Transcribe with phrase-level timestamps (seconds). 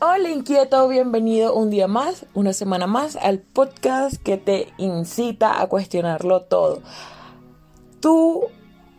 [0.00, 5.66] Hola inquieto, bienvenido un día más, una semana más al podcast que te incita a
[5.66, 6.82] cuestionarlo todo.
[7.98, 8.44] Tu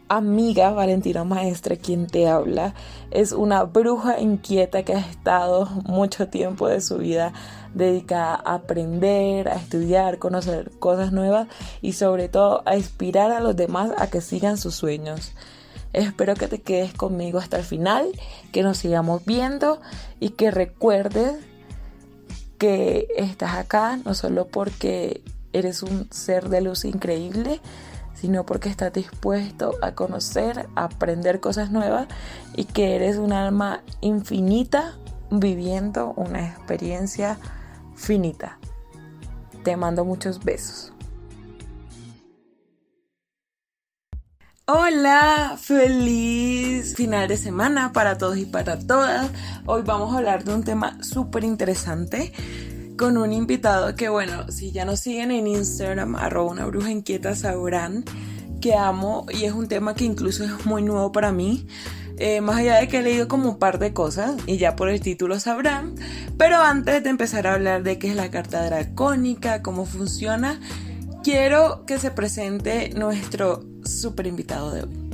[0.10, 2.74] amiga Valentina Maestra, quien te habla,
[3.12, 7.32] es una bruja inquieta que ha estado mucho tiempo de su vida
[7.74, 11.48] dedicada a aprender, a estudiar, conocer cosas nuevas
[11.82, 15.32] y sobre todo a inspirar a los demás a que sigan sus sueños.
[15.94, 18.08] Espero que te quedes conmigo hasta el final,
[18.52, 19.82] que nos sigamos viendo
[20.20, 21.38] y que recuerdes
[22.60, 27.60] que estás acá no solo porque eres un ser de luz increíble,
[28.14, 32.08] sino porque estás dispuesto a conocer, a aprender cosas nuevas
[32.56, 34.96] y que eres un alma infinita
[35.32, 37.38] viviendo una experiencia
[37.96, 38.60] finita.
[39.64, 40.94] Te mando muchos besos.
[44.72, 49.32] Hola, feliz final de semana para todos y para todas.
[49.66, 52.32] Hoy vamos a hablar de un tema súper interesante
[52.96, 57.36] con un invitado que, bueno, si ya nos siguen en Instagram, arroba una bruja inquieta,
[57.36, 58.06] sabrán
[58.62, 61.66] que amo y es un tema que incluso es muy nuevo para mí.
[62.20, 64.90] Eh, más allá de que he leído como un par de cosas y ya por
[64.90, 65.96] el título sabrán.
[66.38, 70.60] Pero antes de empezar a hablar de qué es la carta dracónica, cómo funciona,
[71.24, 75.10] quiero que se presente nuestro super invitado de hoy.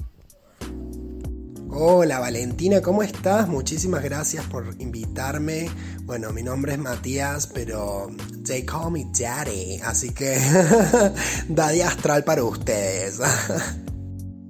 [1.77, 3.49] Hola Valentina, ¿cómo estás?
[3.49, 5.69] Muchísimas gracias por invitarme.
[6.03, 8.07] Bueno, mi nombre es Matías, pero
[8.45, 10.37] they call me Daddy, así que
[11.49, 13.19] Daddy Astral para ustedes.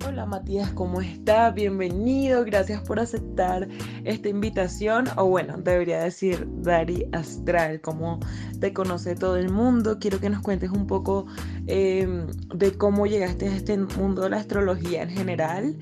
[0.08, 1.56] Hola Matías, ¿cómo estás?
[1.56, 3.68] Bienvenido, gracias por aceptar
[4.04, 8.20] esta invitación, o bueno, debería decir Dari Astral, como
[8.60, 9.98] te conoce todo el mundo.
[10.00, 11.26] Quiero que nos cuentes un poco
[11.66, 15.80] em, de cómo llegaste a este mundo de la astrología en general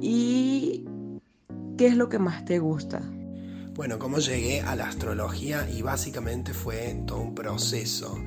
[0.00, 0.84] y
[1.78, 3.02] qué es lo que más te gusta.
[3.74, 8.18] Bueno, cómo llegué a la astrología y básicamente fue todo un proceso,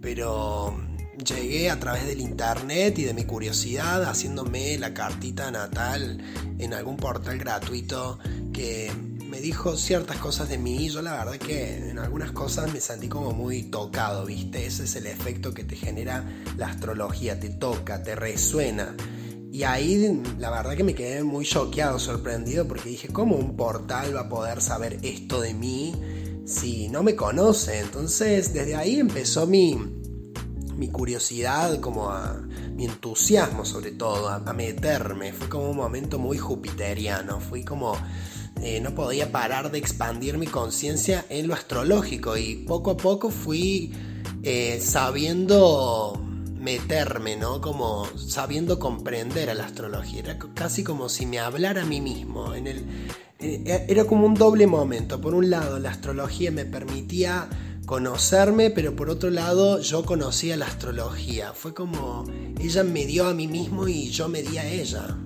[0.00, 0.74] pero
[1.16, 6.18] llegué a través del internet y de mi curiosidad haciéndome la cartita natal
[6.58, 8.18] en algún portal gratuito
[8.52, 8.90] que
[9.28, 10.88] me dijo ciertas cosas de mí.
[10.88, 14.66] Yo la verdad que en algunas cosas me sentí como muy tocado, ¿viste?
[14.66, 16.24] Ese es el efecto que te genera
[16.56, 18.94] la astrología, te toca, te resuena.
[19.50, 24.16] Y ahí la verdad que me quedé muy choqueado, sorprendido, porque dije, ¿cómo un portal
[24.16, 25.94] va a poder saber esto de mí
[26.46, 27.80] si no me conoce?
[27.80, 29.78] Entonces desde ahí empezó mi,
[30.76, 32.40] mi curiosidad, como a
[32.74, 35.32] mi entusiasmo sobre todo, a, meterme.
[35.32, 37.96] Fue como un momento muy jupiteriano, fui como...
[38.60, 43.30] Eh, no podía parar de expandir mi conciencia en lo astrológico y poco a poco
[43.30, 43.92] fui
[44.44, 46.22] eh, sabiendo
[46.62, 47.60] meterme, ¿no?
[47.60, 50.20] Como sabiendo comprender a la astrología.
[50.20, 52.54] Era casi como si me hablara a mí mismo.
[52.54, 52.84] En el,
[53.40, 55.20] eh, era como un doble momento.
[55.20, 57.48] Por un lado, la astrología me permitía
[57.86, 61.52] conocerme, pero por otro lado yo conocía la astrología.
[61.52, 62.24] Fue como
[62.60, 65.18] ella me dio a mí mismo y yo me di a ella.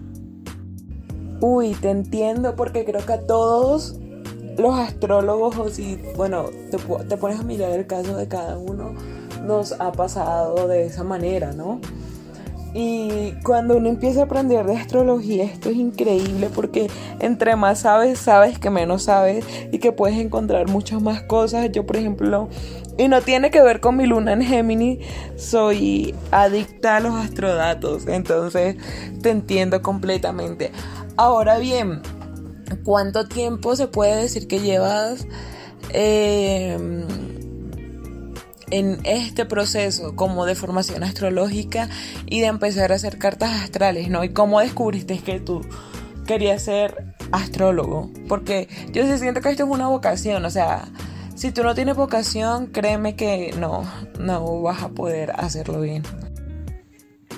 [1.40, 3.96] Uy, te entiendo porque creo que a todos
[4.56, 8.94] los astrólogos, o si, bueno, te, te pones a mirar el caso de cada uno,
[9.44, 11.80] nos ha pasado de esa manera, ¿no?
[12.78, 18.19] Y cuando uno empieza a aprender de astrología, esto es increíble porque entre más sabes,
[18.19, 21.72] sabes que menos sabes y que puedes encontrar muchas más cosas.
[21.72, 22.50] Yo, por ejemplo,
[22.98, 24.98] y no tiene que ver con mi luna en Géminis,
[25.36, 28.76] soy adicta a los astrodatos, entonces
[29.22, 30.70] te entiendo completamente.
[31.16, 32.03] Ahora bien,
[32.84, 35.26] ¿cuánto tiempo se puede decir que llevas?
[35.94, 36.76] Eh,
[38.71, 41.88] en este proceso como de formación astrológica
[42.27, 44.25] y de empezar a hacer cartas astrales, ¿no?
[44.25, 45.62] Y cómo descubriste que tú
[46.27, 50.88] querías ser astrólogo, porque yo se siento que esto es una vocación, o sea,
[51.34, 53.84] si tú no tienes vocación, créeme que no,
[54.19, 56.03] no vas a poder hacerlo bien.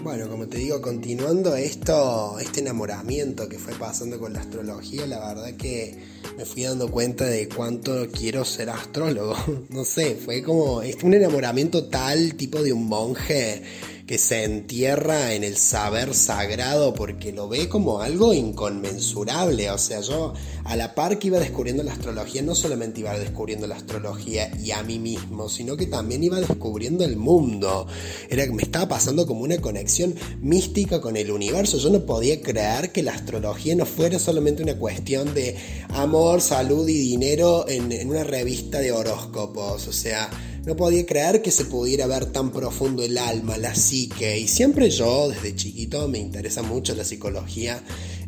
[0.03, 5.19] Bueno, como te digo, continuando esto, este enamoramiento que fue pasando con la astrología, la
[5.19, 5.99] verdad que
[6.37, 9.35] me fui dando cuenta de cuánto quiero ser astrólogo.
[9.71, 13.63] No sé, fue como un enamoramiento tal tipo de un monje
[14.09, 19.71] que se entierra en el saber sagrado porque lo ve como algo inconmensurable.
[19.71, 20.33] O sea, yo
[20.65, 24.71] a la par que iba descubriendo la astrología, no solamente iba descubriendo la astrología y
[24.71, 27.87] a mí mismo, sino que también iba descubriendo el mundo.
[28.31, 31.77] Era me estaba pasando como una conexión mística con el universo.
[31.77, 35.55] Yo no podía creer que la astrología no fuera solamente una cuestión de
[35.91, 39.87] amor, salud y dinero en una revista de horóscopos.
[39.87, 40.31] O sea,
[40.65, 44.39] no podía creer que se pudiera ver tan profundo el alma, la psique.
[44.39, 47.83] Y siempre yo, desde chiquito, me interesa mucho la psicología.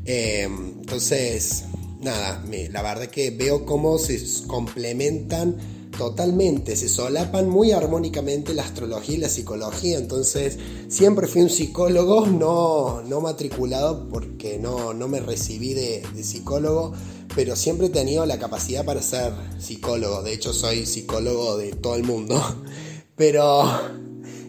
[0.05, 1.65] Eh, entonces,
[2.01, 5.57] nada, la verdad que veo cómo se complementan
[5.97, 10.59] totalmente, se solapan muy armónicamente la astrología y la psicología, entonces
[10.89, 16.93] siempre fui un psicólogo no, no matriculado porque no, no me recibí de, de, psicólogo,
[17.35, 21.97] pero siempre he tenido la capacidad para ser psicólogo, de hecho soy psicólogo de todo
[21.97, 22.41] el mundo,
[23.17, 23.65] pero...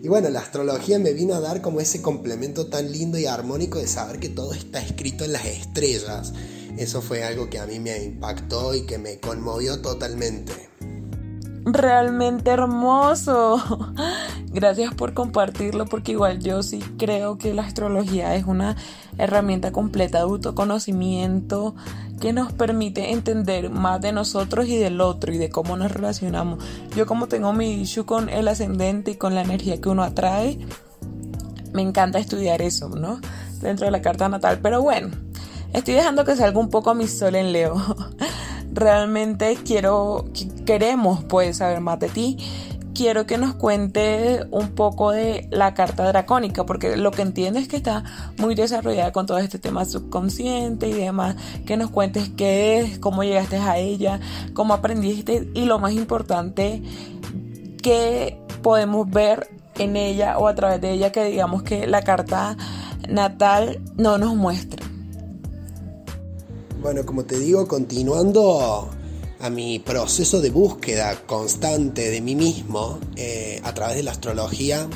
[0.04, 3.78] Y bueno, la astrología me vino a dar como ese complemento tan lindo y armónico
[3.78, 6.34] de saber que todo está escrito en las estrellas.
[6.76, 10.71] Eso fue algo que a mí me impactó y que me conmovió totalmente
[11.66, 13.62] realmente hermoso.
[14.48, 18.76] Gracias por compartirlo porque igual yo sí creo que la astrología es una
[19.18, 21.76] herramienta completa de autoconocimiento
[22.20, 26.64] que nos permite entender más de nosotros y del otro y de cómo nos relacionamos.
[26.96, 30.60] Yo como tengo mi issue con el ascendente y con la energía que uno atrae,
[31.74, 33.20] me encanta estudiar eso, ¿no?
[33.62, 34.60] Dentro de la carta natal.
[34.62, 35.10] Pero bueno,
[35.74, 37.76] estoy dejando que salga un poco mi sol en Leo.
[38.74, 40.26] realmente quiero,
[40.66, 42.38] queremos pues saber más de ti.
[42.94, 47.68] Quiero que nos cuente un poco de la carta dracónica, porque lo que entiendo es
[47.68, 48.04] que está
[48.38, 51.36] muy desarrollada con todo este tema subconsciente y demás.
[51.66, 54.20] Que nos cuentes qué es, cómo llegaste a ella,
[54.54, 56.84] cómo aprendiste y lo más importante,
[57.82, 62.58] qué podemos ver en ella o a través de ella que digamos que la carta
[63.08, 64.81] natal no nos muestra.
[66.82, 68.90] Bueno, como te digo, continuando
[69.40, 74.90] a mi proceso de búsqueda constante de mí mismo eh, a través de la astrología,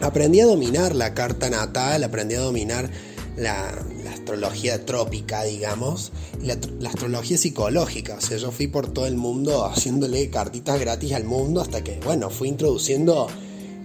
[0.00, 2.90] aprendí a dominar la carta natal, aprendí a dominar
[3.36, 6.56] la, astrología trópica, digamos, la,
[6.88, 8.14] astrología psicológica.
[8.14, 12.00] O sea, yo fui por todo el mundo haciéndole cartitas gratis al mundo hasta que,
[12.02, 13.26] bueno, fui introduciendo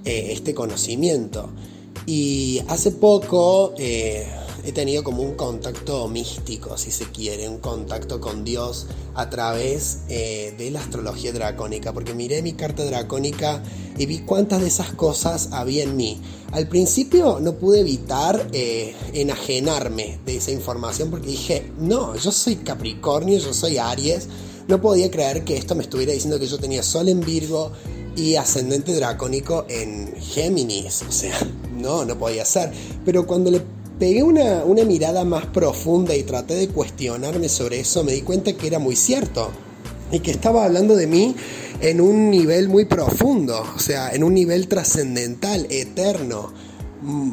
[0.06, 1.50] eh, este conocimiento.
[2.06, 3.74] Y hace poco...
[3.78, 4.26] Eh,
[4.64, 10.00] he tenido como un contacto místico, si se quiere, un contacto con Dios a través
[10.08, 13.62] eh, de la astrología dracónica, porque miré mi carta dracónica
[13.98, 16.22] y vi cuántas de esas cosas había en mí.
[16.52, 22.58] Al principio no pude evitar eh, enajenarme de esa información porque dije, no, yo soy
[22.58, 24.28] Capricornio, yo soy Aries,
[24.68, 27.72] no podía creer que esto me estuviera diciendo que yo tenía Sol en Virgo
[28.16, 31.38] y ascendente dracónico en Géminis, o sea,
[31.76, 32.72] no, no podía ser.
[33.04, 33.62] Pero cuando le
[34.00, 38.68] pegué una, mirada más profunda y traté de cuestionarme sobre eso, me di cuenta que
[38.68, 39.52] era muy cierto
[40.12, 41.36] y que estaba hablando de mí
[41.82, 46.54] en un nivel muy profundo, o sea, en un nivel trascendental, eterno.
[47.02, 47.32] Mm,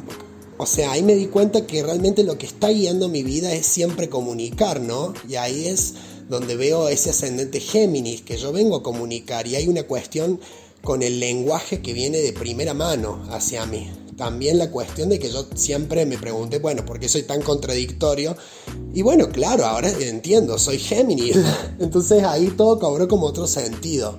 [0.59, 3.67] o sea, ahí me di cuenta que realmente lo que está guiando mi vida es
[3.67, 5.15] siempre comunicar, ¿no?
[5.29, 5.95] Y ahí es
[6.29, 10.41] donde veo ese ascendente Géminis que yo vengo a comunicar y hay una cuestión
[10.83, 13.89] con el lenguaje que viene de primera mano hacia mí
[14.21, 18.37] también la cuestión de que yo siempre me pregunté, bueno, ¿por qué soy tan contradictorio?
[18.93, 21.39] Y bueno, claro, ahora entiendo, soy Géminis.
[21.81, 24.19] Entonces ahí todo cobró como otro sentido.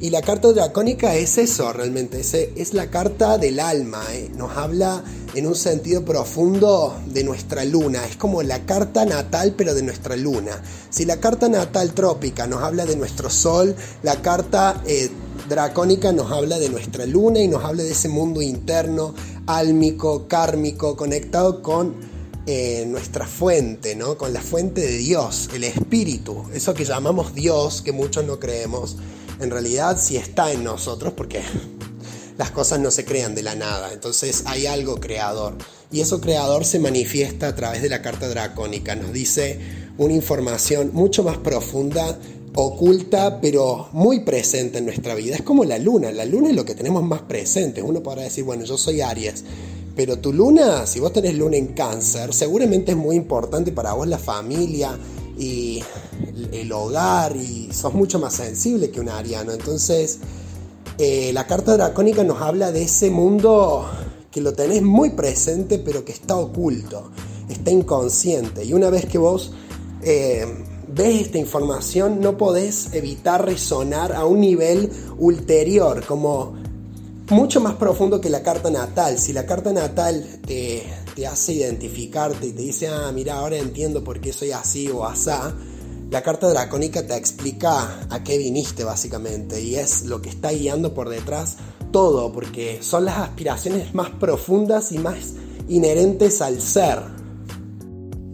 [0.00, 4.30] Y la carta dracónica es eso realmente, es, es la carta del alma, ¿eh?
[4.34, 5.04] nos habla
[5.34, 10.16] en un sentido profundo de nuestra luna, es como la carta natal pero de nuestra
[10.16, 10.62] luna.
[10.88, 15.10] Si la carta natal trópica nos habla de nuestro sol, la carta eh,
[15.48, 19.14] dracónica nos habla de nuestra luna y nos habla de ese mundo interno,
[19.46, 21.94] álmico, kármico, conectado con
[22.46, 24.18] eh, nuestra fuente, ¿no?
[24.18, 28.96] Con la fuente de Dios, el espíritu, eso que llamamos Dios, que muchos no creemos,
[29.40, 31.42] en realidad sí está en nosotros porque
[32.38, 35.56] las cosas no se crean de la nada, entonces hay algo creador.
[35.90, 39.60] Y eso creador se manifiesta a través de la carta dracónica, nos dice
[39.96, 42.18] una información mucho más profunda
[42.54, 45.34] oculta pero muy presente en nuestra vida.
[45.34, 47.82] Es como la luna, la luna es lo que tenemos más presente.
[47.82, 49.44] Uno podrá decir, bueno, yo soy Aries,
[49.96, 54.06] pero tu luna, si vos tenés luna en cáncer, seguramente es muy importante para vos
[54.06, 54.96] la familia
[55.36, 55.82] y
[56.52, 59.52] el hogar y sos mucho más sensible que un ariano.
[59.52, 60.20] Entonces,
[60.98, 63.84] eh, la carta dracónica nos habla de ese mundo
[64.30, 67.10] que lo tenés muy presente pero que está oculto,
[67.48, 68.64] está inconsciente.
[68.64, 69.52] Y una vez que vos...
[70.02, 70.46] Eh,
[70.94, 76.54] ves esta información, no podés evitar resonar a un nivel ulterior, como
[77.30, 79.18] mucho más profundo que la carta natal.
[79.18, 80.84] Si la carta natal te,
[81.26, 85.54] hace identificarte y te dice, ah, mira, ahora entiendo por qué soy así o asá,
[86.10, 90.94] la carta dracónica te explica a qué viniste básicamente y es lo que está guiando
[90.94, 91.56] por detrás
[91.90, 95.34] todo, porque son las aspiraciones más profundas y más
[95.68, 97.00] inherentes al ser.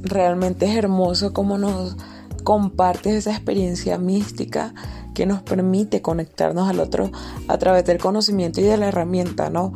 [0.03, 1.97] Realmente es hermoso cómo nos
[2.41, 4.75] compartes esa experiencia mística
[5.15, 7.11] que nos permite conectarnos al otro
[7.49, 9.73] a través del conocimiento y de la herramienta, ¿no?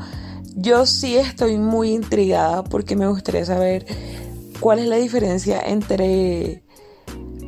[0.57, 3.87] Yo sí estoy muy intrigada porque me gustaría saber
[4.61, 6.65] cuál es la diferencia entre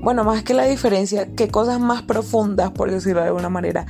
[0.07, 3.87] bueno, más que la diferencia, qué cosas más profundas, por decirlo de alguna manera,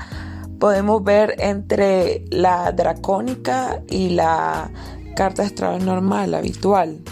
[0.59, 4.71] podemos ver entre la dracónica y la
[5.15, 7.03] carta astral normal, habitual.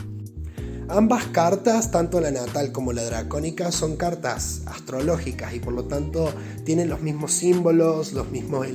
[0.88, 6.30] Ambas cartas, tanto la natal como la dracónica, son cartas astrológicas y por lo tanto
[6.64, 8.66] tienen los mismos símbolos, los mismos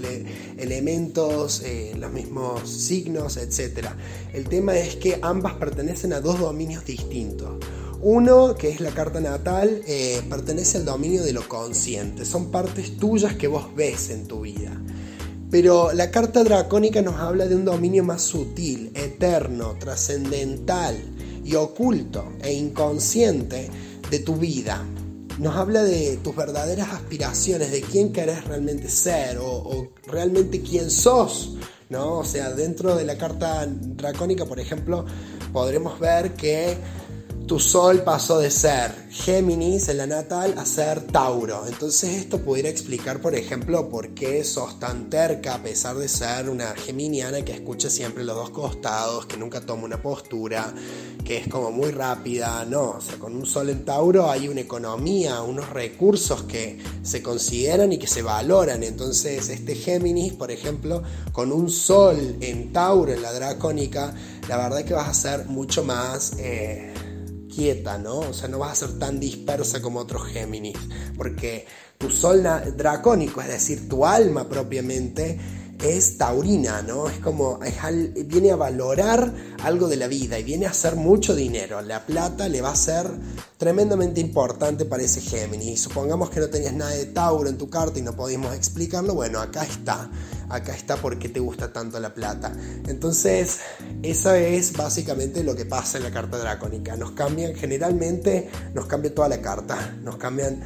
[0.58, 3.90] elementos, eh, los mismos signos, etc.
[4.34, 7.64] El tema es que ambas pertenecen a dos dominios distintos.
[8.02, 12.98] Uno, que es la carta natal, eh, pertenece al dominio de lo consciente, son partes
[12.98, 14.82] tuyas que vos ves en tu vida.
[15.52, 22.34] Pero la carta dracónica nos habla de un dominio más sutil, eterno, trascendental y oculto
[22.42, 23.70] e inconsciente
[24.10, 24.84] de tu vida.
[25.38, 31.56] Nos habla de tus verdaderas aspiraciones, de quién querés realmente ser o, realmente quién sos.
[31.90, 32.20] ¿no?
[32.20, 35.06] O sea, dentro de la carta dracónica, por ejemplo,
[35.54, 36.78] podremos ver que
[37.50, 41.66] tu sol pasó de ser Géminis en la natal a ser Tauro.
[41.66, 46.48] Entonces esto pudiera explicar, por ejemplo, por qué sos tan terca a pesar de ser
[46.48, 50.72] una geminiana que escucha siempre los dos costados, que nunca toma una postura,
[51.26, 52.64] que es como muy rápida.
[52.66, 57.24] No, o sea, con un sol en Tauro hay una economía, unos recursos que se
[57.24, 58.84] consideran y que se valoran.
[58.84, 61.02] Entonces este Géminis, por ejemplo,
[61.32, 64.14] con un sol en Tauro en la dracónica,
[64.48, 66.34] la verdad es que vas a ser mucho más...
[66.38, 66.94] Eh,
[68.02, 68.20] ¿no?
[68.20, 70.78] O sea, no vas a ser tan dispersa como otros Géminis,
[71.18, 72.42] porque tu sol
[72.78, 75.38] dracónico, es decir, tu alma propiamente,
[75.84, 77.08] es taurina, ¿no?
[77.08, 77.60] Es como,
[78.26, 79.34] viene a valorar
[79.64, 81.82] algo de la vida y viene a hacer mucho dinero.
[81.82, 83.10] La plata le va a ser
[83.58, 85.82] tremendamente importante para ese Géminis.
[85.82, 89.40] Supongamos que no tenías nada de Tauro en tu carta y no podíamos explicarlo, bueno,
[89.40, 90.10] acá está.
[90.50, 92.52] Acá está porque te gusta tanto la plata.
[92.88, 93.60] Entonces,
[94.02, 96.98] eso es básicamente lo que pasa en la carta dracónica.
[96.98, 99.96] Nos cambian, generalmente nos cambia toda la carta.
[100.02, 100.62] Nos cambian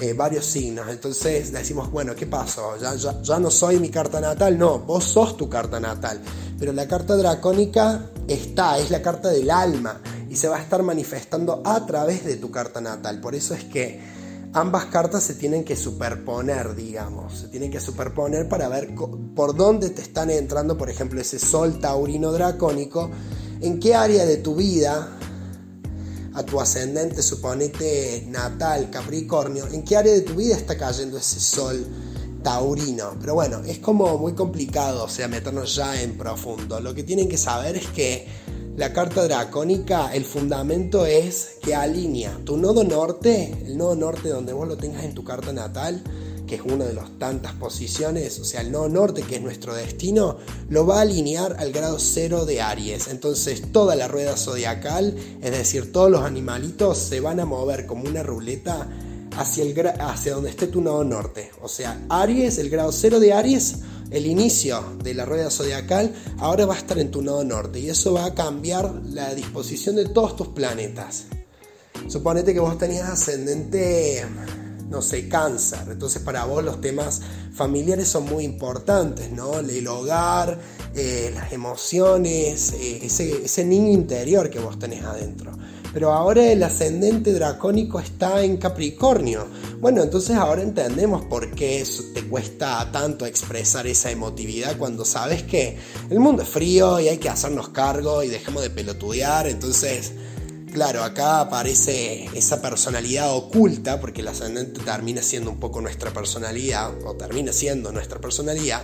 [0.00, 0.88] eh, varios signos.
[0.88, 2.76] Entonces decimos, bueno, ¿qué pasó?
[2.76, 4.58] Ya, ya, no soy mi carta natal.
[4.58, 6.20] No, vos sos tu carta natal.
[6.58, 10.82] Pero la carta dracónica está, es la carta del alma y se va a estar
[10.82, 13.20] manifestando a través de tu carta natal.
[13.20, 14.00] Por eso es que
[14.52, 17.38] ambas cartas se tienen que superponer, digamos.
[17.40, 18.94] Se tienen que superponer para ver
[19.34, 23.10] por dónde te están entrando, por ejemplo, ese sol taurino dracónico,
[23.60, 25.17] en qué área de tu vida
[26.38, 31.40] a tu ascendente, suponete natal, Capricornio, ¿en qué área de tu vida está cayendo ese
[31.40, 31.84] sol
[32.44, 33.16] taurino?
[33.20, 36.78] Pero bueno, es como muy complicado, o sea, meternos ya en profundo.
[36.78, 38.28] Lo que tienen que saber es que
[38.76, 44.52] la carta dracónica, el fundamento es que alinea tu nodo norte, el nodo norte donde
[44.52, 46.04] vos lo tengas en tu carta natal,
[46.48, 49.74] que es una de las tantas posiciones, o sea, el nodo norte, que es nuestro
[49.74, 50.38] destino,
[50.68, 53.06] lo va a alinear al grado cero de Aries.
[53.06, 58.08] Entonces, toda la rueda zodiacal, es decir, todos los animalitos se van a mover como
[58.08, 58.88] una ruleta
[59.36, 61.52] hacia, el, hacia donde esté tu nodo norte.
[61.62, 63.76] O sea, Aries, el grado cero de Aries,
[64.10, 67.90] el inicio de la rueda zodiacal, ahora va a estar en tu nodo norte y
[67.90, 71.26] eso va a cambiar la disposición de todos tus planetas.
[72.08, 74.24] Suponete que vos tenías ascendente
[74.88, 75.80] no sé, cáncer.
[75.90, 77.20] Entonces para vos los temas
[77.52, 79.58] familiares son muy importantes, ¿no?
[79.58, 80.58] El hogar,
[80.94, 85.52] eh, las emociones, eh, ese, ese niño interior que vos tenés adentro.
[85.92, 89.46] Pero ahora el ascendente dracónico está en Capricornio.
[89.80, 95.78] Bueno, entonces ahora entendemos por qué te cuesta tanto expresar esa emotividad cuando sabes que
[96.10, 99.46] el mundo es frío y hay que hacernos cargo y dejemos de pelotudear.
[99.46, 100.12] Entonces
[100.72, 106.92] Claro, acá aparece esa personalidad oculta, porque el ascendente termina siendo un poco nuestra personalidad,
[107.04, 108.82] o termina siendo nuestra personalidad.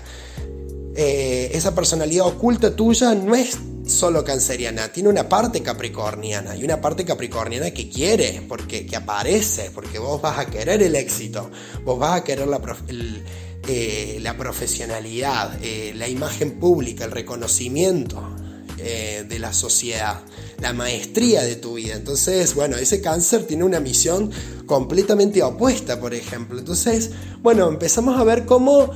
[0.97, 6.81] Eh, esa personalidad oculta tuya no es solo canceriana, tiene una parte capricorniana y una
[6.81, 11.51] parte capricorniana que quiere, porque que aparece, porque vos vas a querer el éxito,
[11.85, 12.61] vos vas a querer la,
[13.69, 18.23] eh, profesionalidad, eh, la imagen pública, el reconocimiento
[18.77, 20.25] de la sociedad
[20.61, 21.95] la maestría de tu vida.
[21.95, 24.31] Entonces, bueno, ese cáncer tiene una misión
[24.67, 26.59] completamente opuesta, por ejemplo.
[26.59, 27.11] Entonces,
[27.43, 28.91] bueno, empezamos a ver cómo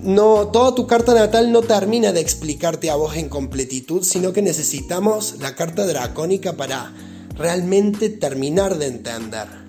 [0.00, 4.42] no, toda tu carta natal no termina de explicarte a vos en completitud, sino que
[4.42, 6.92] necesitamos la carta dracónica para
[7.36, 9.63] realmente terminar de entender.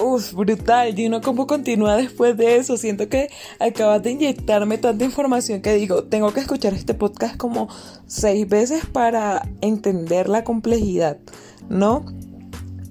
[0.00, 0.98] Uf, brutal.
[0.98, 2.76] Y uno cómo continúa después de eso.
[2.76, 7.68] Siento que acabas de inyectarme tanta información que digo, tengo que escuchar este podcast como
[8.06, 11.18] seis veces para entender la complejidad,
[11.68, 12.04] ¿no?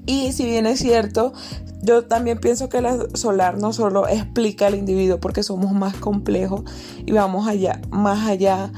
[0.06, 1.34] Y si bien es cierto,
[1.82, 6.64] yo también pienso que la solar no solo explica al individuo porque somos más complejos
[7.06, 8.72] y vamos allá, más allá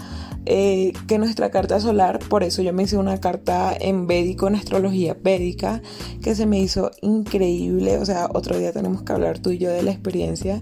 [0.46, 4.56] eh, que nuestra carta solar, por eso yo me hice una carta en védico, en
[4.56, 5.82] astrología védica,
[6.22, 7.98] que se me hizo increíble.
[7.98, 10.62] O sea, otro día tenemos que hablar tú y yo de la experiencia.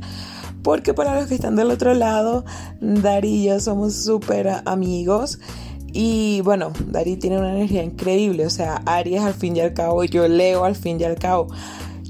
[0.63, 2.45] Porque para los que están del otro lado,
[2.79, 5.39] Dari y yo somos súper amigos.
[5.91, 8.45] Y bueno, Dari tiene una energía increíble.
[8.45, 11.47] O sea, Aries al fin y al cabo, yo leo al fin y al cabo.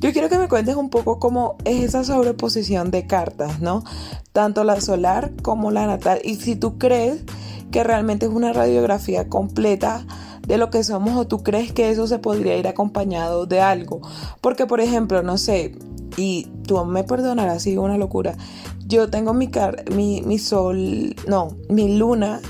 [0.03, 3.85] Yo quiero que me cuentes un poco cómo es esa sobreposición de cartas, ¿no?
[4.33, 6.19] Tanto la solar como la natal.
[6.25, 7.23] Y si tú crees
[7.71, 10.05] que realmente es una radiografía completa
[10.45, 14.01] de lo que somos o tú crees que eso se podría ir acompañado de algo.
[14.41, 15.73] Porque, por ejemplo, no sé,
[16.17, 18.35] y tú me perdonarás si una locura,
[18.85, 19.49] yo tengo mi,
[19.95, 22.41] mi, mi sol, no, mi luna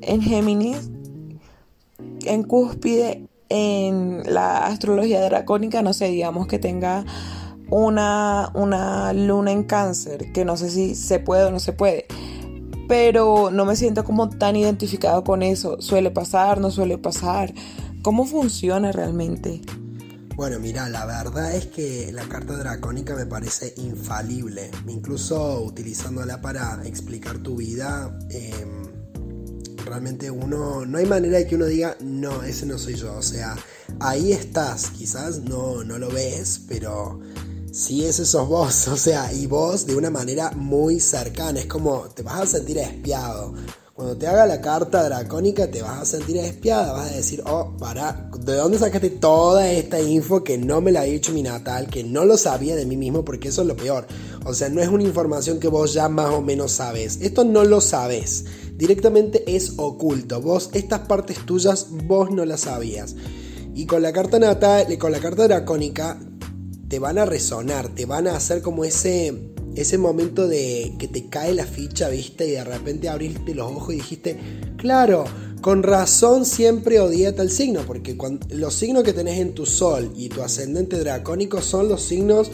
[0.00, 0.90] en Géminis,
[2.24, 7.04] en cúspide, en la astrología dracónica, no sé, digamos que tenga
[7.70, 12.06] una, una luna en cáncer, que no sé si se puede o no se puede
[12.88, 15.80] pero no me siento como tan identificado con eso.
[15.80, 17.52] Suele pasar, no suele pasar.
[18.02, 19.62] ¿Cómo funciona realmente?
[20.36, 24.70] Bueno, mira, la verdad es que la carta dracónica me parece infalible.
[24.86, 28.85] Incluso utilizándola para explicar tu vida, em,
[29.86, 33.14] realmente uno, no hay manera de que uno diga, no, ese no soy yo.
[33.14, 33.56] O sea,
[34.00, 37.20] ahí estás, quizás no, no lo ves, pero
[37.76, 42.08] Sí, ese sos vos, o sea, y vos de una manera muy cercana, es como
[42.14, 43.52] te vas a sentir espiado.
[43.92, 47.76] Cuando te haga la carta dracónica te vas a sentir espiada, vas a decir, oh,
[47.78, 51.88] para, ¿de dónde sacaste toda esta info que no me la ha dicho mi natal,
[51.88, 54.06] que no lo sabía de mí mismo, porque eso es lo peor.
[54.46, 57.64] O sea, no es una información que vos ya más o menos sabes, esto no
[57.64, 63.16] lo sabes, directamente es oculto, vos, estas partes tuyas, vos no las sabías.
[63.74, 66.18] Y con la carta natal, con la carta dracónica,
[66.88, 71.28] te van a resonar, te van a hacer como ese, ese momento de que te
[71.28, 74.38] cae la ficha, viste, y de repente abriste los ojos y dijiste,
[74.76, 75.24] claro,
[75.60, 78.16] con razón siempre odié tal signo, porque
[78.50, 82.50] los signos que tenés en tu sol y tu ascendente dracónico son los signos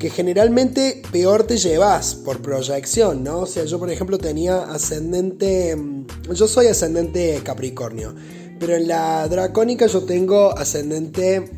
[0.00, 3.40] que generalmente peor te llevas por proyección, ¿no?
[3.40, 8.14] O sea, yo por ejemplo tenía ascendente, mm, yo soy ascendente Capricornio,
[8.58, 11.50] pero en la dracónica yo tengo ascendente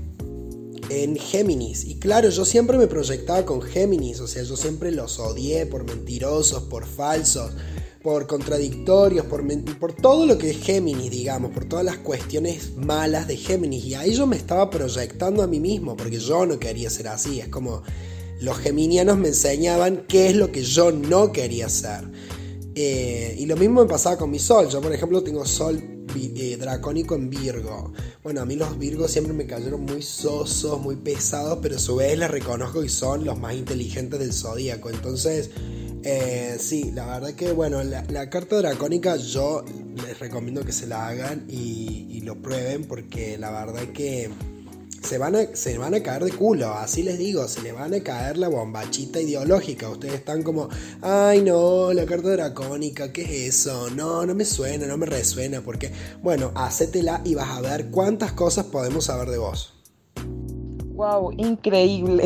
[0.91, 1.85] en Géminis.
[1.85, 5.85] Y claro, yo siempre me proyectaba con Géminis, o sea, yo siempre los odié por
[5.85, 7.53] mentirosos, por falsos,
[8.03, 9.45] por contradictorios, por,
[9.79, 13.85] por todo lo que es Géminis, digamos, por todas las cuestiones malas de Géminis.
[13.85, 17.39] Y ahí yo me estaba proyectando a mí mismo, porque yo no quería ser así.
[17.39, 17.85] Es como
[18.43, 22.01] los geminianos me enseñaban qué es lo que yo no quería ser.
[22.75, 24.69] Eh, y lo mismo me pasaba con mi sol.
[24.69, 25.81] Yo, por ejemplo, tengo sol
[26.17, 27.93] eh, dracónico en Virgo.
[28.25, 31.97] Bueno, a mí los Virgos siempre me cayeron muy sosos, muy pesados, pero a su
[31.97, 34.91] vez les reconozco que son los más inteligentes del zodíaco.
[34.91, 35.51] Entonces,
[36.03, 39.65] eh, sí, la verdad que, bueno, la, carta dracónica yo
[40.05, 44.31] les recomiendo que se la hagan y, y lo prueben porque la verdad que
[45.03, 47.93] se van, a, se van a caer de culo, así les digo, se les van
[47.95, 49.89] a caer la bombachita ideológica.
[49.89, 50.69] Ustedes están como,
[51.01, 53.91] ay no, la carta dracónica, ¿qué es eso?
[53.91, 58.33] No, no me suena, no me resuena, porque, bueno, hacétela y vas a ver cuántas
[58.33, 59.75] cosas podemos saber de vos.
[60.95, 62.25] Wow, increíble.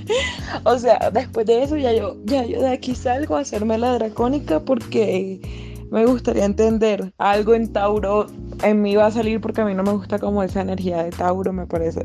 [0.64, 3.92] o sea, después de eso ya yo, ya yo de aquí salgo a hacerme la
[3.94, 8.26] dracónica porque me gustaría entender algo en Tauro
[8.62, 11.10] en mí va a salir porque a mí no me gusta como esa energía de
[11.10, 12.04] Tauro, me parece...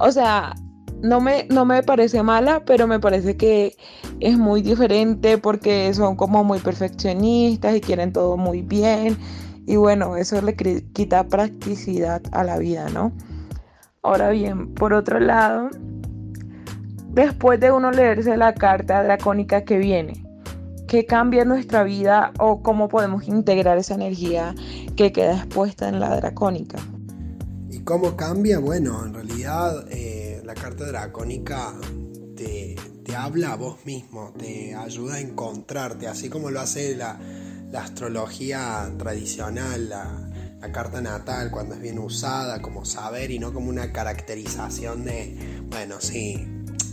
[0.00, 0.54] O sea,
[1.02, 3.76] no me, no me parece mala, pero me parece que
[4.20, 9.16] es muy diferente porque son como muy perfeccionistas y quieren todo muy bien.
[9.66, 13.12] Y bueno, eso le quita practicidad a la vida, ¿no?
[14.02, 15.68] Ahora bien, por otro lado,
[17.10, 20.24] después de uno leerse la carta dracónica que viene,
[20.88, 24.54] ¿qué cambia nuestra vida o cómo podemos integrar esa energía
[24.96, 26.78] que queda expuesta en la dracónica.
[27.70, 28.58] ¿Y cómo cambia?
[28.58, 31.74] Bueno, en realidad eh, la carta dracónica
[32.34, 32.74] te,
[33.16, 37.18] habla a vos mismo, te ayuda a encontrarte, así como lo hace la,
[37.74, 43.92] astrología tradicional, la, carta natal, cuando es bien usada como saber y no como una
[43.92, 46.46] caracterización de, bueno, sí,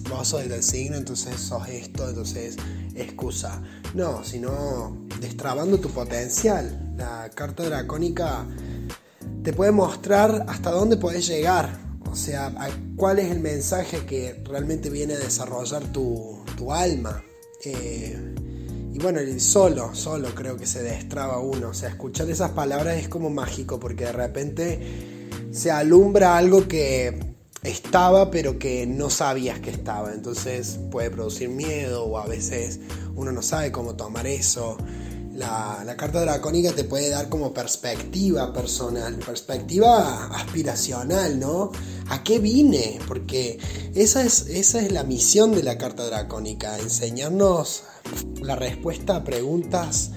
[0.09, 2.57] vos sos del signo, entonces sos esto, entonces
[2.95, 3.61] excusa.
[3.93, 8.45] No, sino destrabando tu potencial, la carta dracónica
[9.43, 11.79] te puede mostrar hasta dónde puedes llegar,
[12.11, 12.53] o sea,
[12.95, 17.21] cuál es el mensaje que realmente viene a desarrollar tu, alma.
[17.63, 18.35] Eh,
[18.93, 21.69] y bueno, solo, solo creo que se destraba uno.
[21.69, 27.34] O sea, escuchar esas palabras es como mágico porque de repente se alumbra algo que
[27.65, 30.13] estaba pero que no sabías que estaba.
[30.13, 32.79] Entonces puede producir miedo o a veces
[33.15, 34.77] uno no sabe cómo tomar eso.
[35.33, 41.71] La, carta dracónica te puede dar como perspectiva personal, perspectiva aspiracional, ¿no?
[42.07, 42.99] ¿A qué vine?
[43.07, 43.59] Porque
[43.95, 47.83] esa es, esa es la misión de la carta dracónica, enseñarnos
[48.41, 50.11] la respuesta a preguntas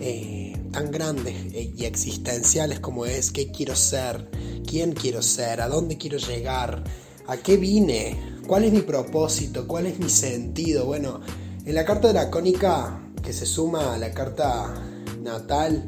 [0.00, 4.28] eh, tan grandes y existenciales como es qué quiero ser,
[4.68, 6.84] quién quiero ser, a dónde quiero llegar,
[7.26, 10.84] a qué vine, cuál es mi propósito, cuál es mi sentido.
[10.84, 11.20] Bueno,
[11.64, 14.74] en la carta dracónica que se suma a la carta
[15.22, 15.86] natal,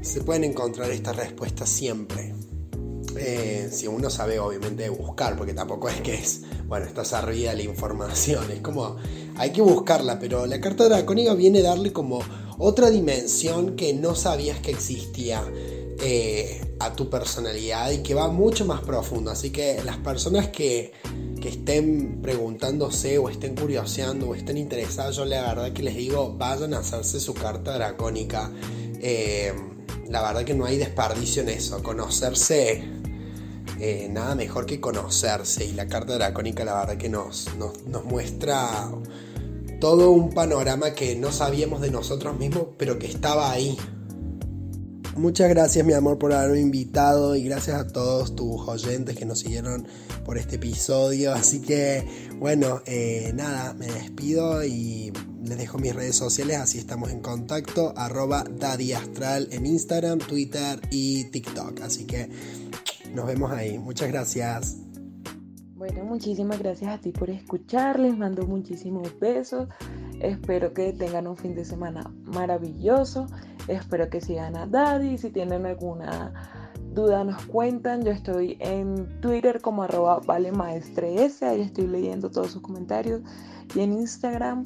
[0.00, 2.34] se pueden encontrar estas respuestas siempre.
[3.16, 7.62] Eh, si uno sabe obviamente buscar, porque tampoco es que es, bueno, estás arriba la
[7.62, 8.96] información, es como,
[9.36, 12.20] hay que buscarla, pero la carta dracónica viene a darle como
[12.58, 15.42] otra dimensión que no sabías que existía
[16.02, 20.92] eh, a tu personalidad y que va mucho más profundo, así que las personas que
[21.42, 26.36] que estén preguntándose o estén curioseando o estén interesados, yo la verdad que les digo,
[26.38, 28.50] vayan a hacerse su carta dracónica.
[29.00, 29.52] Eh,
[30.08, 31.82] la verdad que no hay desperdicio en eso.
[31.82, 32.84] Conocerse,
[33.80, 35.64] eh, nada mejor que conocerse.
[35.64, 38.88] Y la carta dracónica la verdad que nos, nos muestra
[39.80, 43.76] todo un panorama que no sabíamos de nosotros mismos, pero que estaba ahí.
[45.16, 49.40] Muchas gracias mi amor por haberme invitado y gracias a todos tus oyentes que nos
[49.40, 49.86] siguieron
[50.24, 51.32] por este episodio.
[51.34, 55.12] Así que bueno, eh, nada, me despido y
[55.44, 60.80] les dejo mis redes sociales, así estamos en contacto, arroba Daddy Astral en Instagram, Twitter
[60.90, 61.80] y TikTok.
[61.82, 62.30] Así que
[63.12, 63.78] nos vemos ahí.
[63.78, 64.78] Muchas gracias.
[65.76, 69.68] Bueno, muchísimas gracias a ti por escuchar, les mando muchísimos besos,
[70.20, 73.26] espero que tengan un fin de semana maravilloso.
[73.68, 75.18] Espero que sigan a Daddy.
[75.18, 76.32] Si tienen alguna
[76.94, 78.02] duda nos cuentan.
[78.02, 81.42] Yo estoy en Twitter como arroba valemaestres.
[81.42, 83.22] Ahí estoy leyendo todos sus comentarios.
[83.74, 84.64] Y en Instagram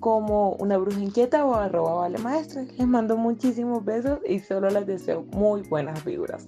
[0.00, 2.66] como una bruja inquieta o arroba valemaestre.
[2.76, 6.46] Les mando muchísimos besos y solo les deseo muy buenas figuras.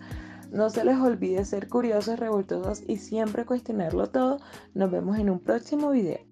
[0.51, 4.39] No se les olvide ser curiosos, revoltosos y siempre cuestionarlo todo.
[4.75, 6.32] Nos vemos en un próximo video.